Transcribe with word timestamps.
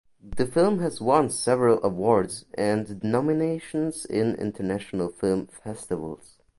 The 0.35 0.47
film 0.47 0.79
has 0.79 0.99
won 0.99 1.29
several 1.29 1.79
awards 1.83 2.45
and 2.55 3.03
nominations 3.03 4.03
in 4.03 4.33
International 4.33 5.09
film 5.09 5.45
festivals. 5.45 6.39